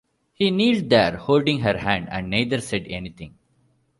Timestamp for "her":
1.59-1.77